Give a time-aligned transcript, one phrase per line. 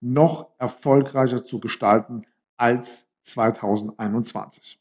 [0.00, 4.80] noch erfolgreicher zu gestalten als 2021.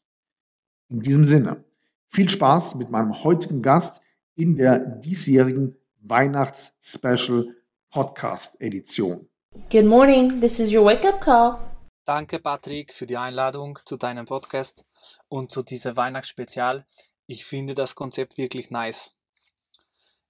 [0.90, 1.64] In diesem Sinne,
[2.08, 4.02] viel Spaß mit meinem heutigen Gast
[4.36, 7.56] in der diesjährigen Weihnachts-Special
[7.92, 9.28] Podcast Edition.
[9.72, 11.58] Good morning, this is your wake-up call.
[12.06, 14.86] Danke, Patrick, für die Einladung zu deinem Podcast
[15.28, 16.86] und zu diesem Weihnachtsspezial.
[17.26, 19.14] Ich finde das Konzept wirklich nice.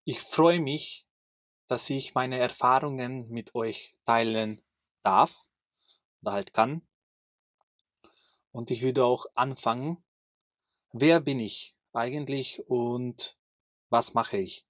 [0.04, 1.06] Ich freue mich,
[1.68, 4.62] dass ich meine Erfahrungen mit euch teilen
[5.08, 5.46] darf
[6.22, 6.86] oder halt kann.
[8.52, 10.04] Und ich würde auch anfangen,
[10.92, 13.38] wer bin ich eigentlich und
[13.90, 14.66] was mache ich?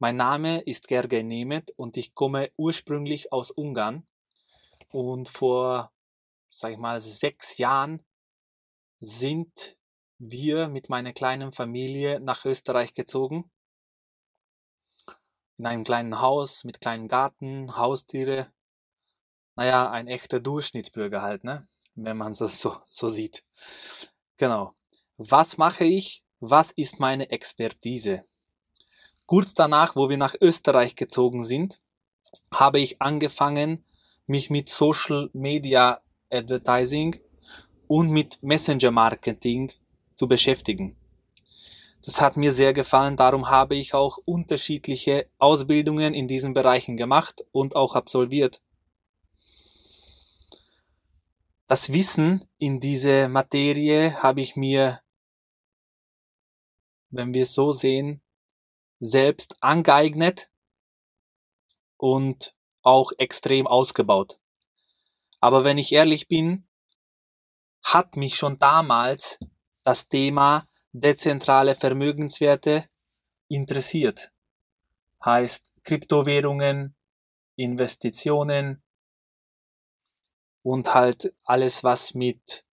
[0.00, 4.08] Mein Name ist Gergely Nemet und ich komme ursprünglich aus Ungarn
[4.88, 5.92] und vor,
[6.48, 8.02] sag ich mal, sechs Jahren
[8.98, 9.78] sind
[10.18, 13.52] wir mit meiner kleinen Familie nach Österreich gezogen.
[15.58, 18.52] In einem kleinen Haus mit kleinen Garten, Haustiere
[19.60, 21.66] naja, ein echter Durchschnittsbürger halt, ne?
[21.94, 23.44] Wenn man das so, so sieht.
[24.38, 24.72] Genau.
[25.18, 26.24] Was mache ich?
[26.40, 28.24] Was ist meine Expertise?
[29.26, 31.82] Kurz danach, wo wir nach Österreich gezogen sind,
[32.50, 33.84] habe ich angefangen,
[34.26, 36.00] mich mit Social Media
[36.30, 37.20] Advertising
[37.86, 39.72] und mit Messenger Marketing
[40.16, 40.96] zu beschäftigen.
[42.02, 47.44] Das hat mir sehr gefallen, darum habe ich auch unterschiedliche Ausbildungen in diesen Bereichen gemacht
[47.52, 48.62] und auch absolviert.
[51.70, 55.00] Das Wissen in diese Materie habe ich mir,
[57.10, 58.22] wenn wir es so sehen,
[58.98, 60.50] selbst angeeignet
[61.96, 64.40] und auch extrem ausgebaut.
[65.38, 66.66] Aber wenn ich ehrlich bin,
[67.84, 69.38] hat mich schon damals
[69.84, 72.90] das Thema dezentrale Vermögenswerte
[73.46, 74.32] interessiert.
[75.24, 76.96] Heißt Kryptowährungen,
[77.54, 78.82] Investitionen,
[80.62, 82.64] und halt alles, was mit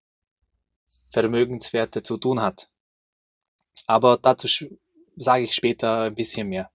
[1.09, 2.69] Vermögenswerte zu tun hat.
[3.85, 4.47] Aber dazu
[5.15, 6.71] sage ich später ein bisschen mehr.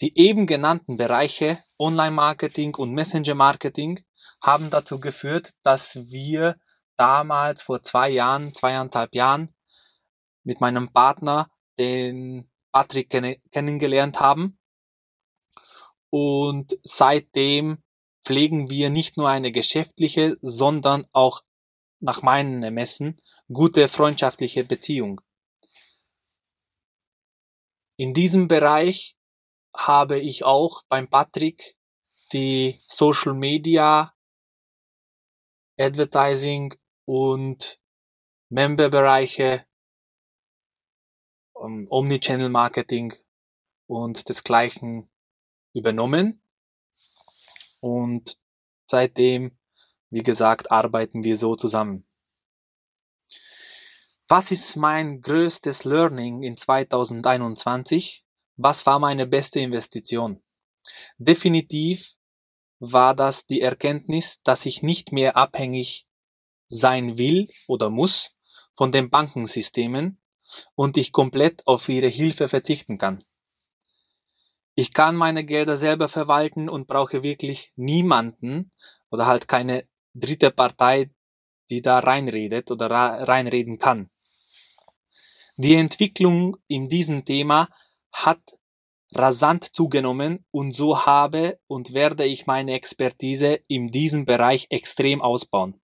[0.00, 4.02] Die eben genannten Bereiche Online-Marketing und Messenger-Marketing
[4.42, 6.58] haben dazu geführt, dass wir
[6.96, 9.52] damals vor zwei Jahren, zweieinhalb Jahren
[10.42, 13.10] mit meinem Partner, den Patrick
[13.52, 14.58] kennengelernt haben.
[16.08, 17.82] Und seitdem
[18.22, 21.42] pflegen wir nicht nur eine geschäftliche, sondern auch
[22.00, 23.20] nach meinen Ermessen
[23.52, 25.20] gute freundschaftliche Beziehung.
[27.96, 29.16] In diesem Bereich
[29.76, 31.76] habe ich auch beim Patrick
[32.32, 34.14] die Social Media,
[35.78, 37.80] Advertising und
[38.48, 39.66] Memberbereiche,
[41.52, 43.14] um, Omnichannel Marketing
[43.86, 45.10] und desgleichen
[45.74, 46.39] übernommen.
[47.80, 48.38] Und
[48.86, 49.58] seitdem,
[50.10, 52.06] wie gesagt, arbeiten wir so zusammen.
[54.28, 58.24] Was ist mein größtes Learning in 2021?
[58.56, 60.42] Was war meine beste Investition?
[61.18, 62.14] Definitiv
[62.78, 66.06] war das die Erkenntnis, dass ich nicht mehr abhängig
[66.66, 68.36] sein will oder muss
[68.74, 70.20] von den Bankensystemen
[70.74, 73.24] und ich komplett auf ihre Hilfe verzichten kann.
[74.80, 78.70] Ich kann meine Gelder selber verwalten und brauche wirklich niemanden
[79.10, 81.10] oder halt keine dritte Partei,
[81.68, 84.08] die da reinredet oder reinreden kann.
[85.58, 87.68] Die Entwicklung in diesem Thema
[88.10, 88.40] hat
[89.12, 95.78] rasant zugenommen und so habe und werde ich meine Expertise in diesem Bereich extrem ausbauen.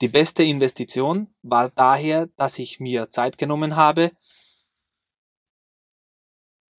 [0.00, 4.10] Die beste Investition war daher, dass ich mir Zeit genommen habe,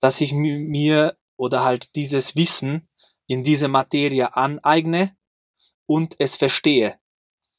[0.02, 2.90] dass ich mir oder halt dieses Wissen
[3.28, 5.16] in diese Materie aneigne
[5.86, 7.00] und es verstehe.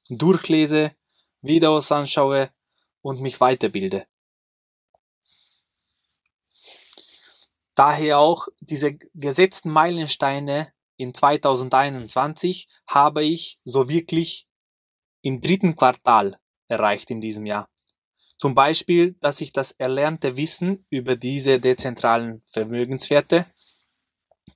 [0.08, 0.94] durchlese,
[1.42, 2.50] Videos anschaue
[3.02, 4.06] und mich weiterbilde.
[7.74, 14.46] Daher auch diese gesetzten Meilensteine in 2021 habe ich so wirklich
[15.22, 16.38] im dritten Quartal
[16.68, 17.68] erreicht in diesem Jahr.
[18.38, 23.46] Zum Beispiel, dass ich das erlernte Wissen über diese dezentralen Vermögenswerte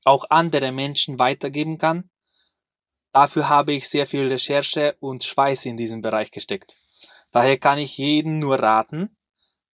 [0.05, 2.11] auch andere Menschen weitergeben kann.
[3.13, 6.77] Dafür habe ich sehr viel Recherche und Schweiß in diesem Bereich gesteckt.
[7.31, 9.17] Daher kann ich jeden nur raten,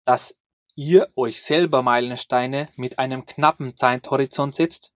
[0.06, 0.38] dass
[0.76, 4.94] ihr euch selber Meilensteine mit einem knappen Zeithorizont setzt,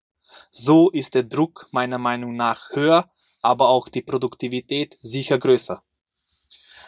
[0.50, 3.10] so ist der Druck meiner Meinung nach höher,
[3.40, 5.82] aber auch die Produktivität sicher größer.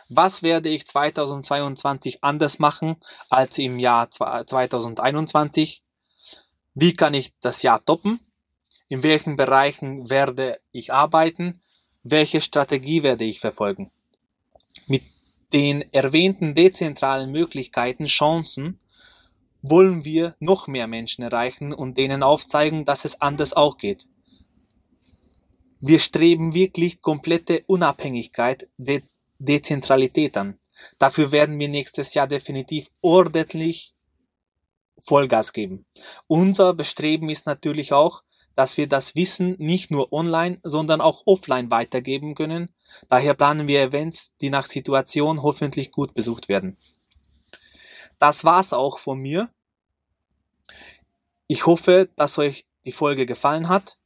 [0.08, 2.96] Was werde ich 2022 anders machen
[3.28, 5.84] als im Jahr 2021?
[6.75, 8.20] Wie kann ich das Jahr toppen?
[8.90, 11.62] In welchen Bereichen werde ich arbeiten?
[12.02, 13.92] Welche Strategie werde ich verfolgen?
[14.88, 15.04] Mit
[15.52, 18.81] den erwähnten dezentralen Möglichkeiten, Chancen,
[19.62, 24.08] wollen wir noch mehr Menschen erreichen und denen aufzeigen, dass es anders auch geht.
[25.78, 29.02] Wir streben wirklich komplette Unabhängigkeit, De
[29.38, 30.58] Dezentralität an.
[30.98, 33.94] Dafür werden wir nächstes Jahr definitiv ordentlich
[34.98, 35.87] Vollgas geben.
[36.26, 38.25] Unser Bestreben ist natürlich auch,
[38.60, 42.68] dass wir das Wissen nicht nur online, sondern auch offline weitergeben können.
[43.08, 46.76] Daher planen wir Events, die nach Situation hoffentlich gut besucht werden.
[48.18, 49.48] Das war's auch von mir.
[51.46, 53.96] Ich hoffe, dass euch die Folge gefallen hat.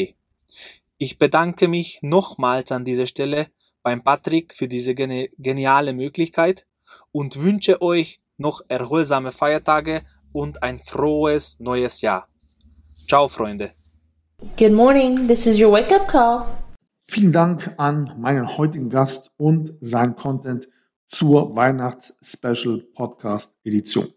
[0.99, 3.49] Ich bedanke mich nochmals an dieser Stelle
[3.83, 6.67] beim Patrick für diese geniale Möglichkeit
[7.11, 10.03] und wünsche euch noch erholsame Feiertage
[10.33, 12.29] und ein frohes neues Jahr.
[13.09, 13.73] Ciao, Freunde.
[14.57, 16.47] Good morning, this is your wake up call.
[17.03, 20.69] Vielen Dank an meinen heutigen Gast und sein Content
[21.09, 24.09] zur Weihnachts-Special Podcast Edition.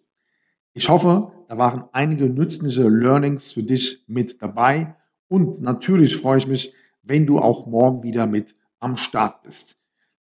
[0.77, 4.97] Ich hoffe, da waren einige nützliche Learnings für dich mit dabei
[5.29, 9.77] und natürlich freue ich mich, wenn du auch morgen wieder mit am Start bist.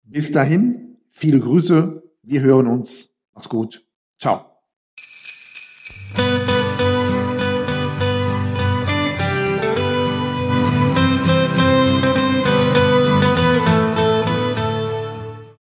[0.05, 3.11] Bis dahin, viele Grüße, wir hören uns.
[3.35, 3.85] Mach's gut.
[4.21, 4.56] Ciao.